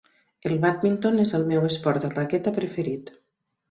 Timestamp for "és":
1.25-1.35